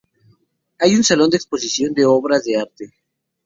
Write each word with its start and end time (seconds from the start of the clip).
Hay 0.79 0.95
un 0.95 1.03
Salón 1.03 1.29
de 1.29 1.37
Exposición 1.37 1.93
de 1.93 2.05
Obras 2.07 2.43
de 2.43 2.57
Arte. 2.57 2.91